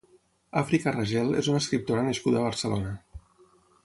Àfrica 0.61 0.93
Ragel 0.95 1.29
és 1.41 1.49
una 1.51 1.61
escriptora 1.63 2.05
nascuda 2.07 2.39
a 2.41 2.47
Barcelona. 2.47 2.95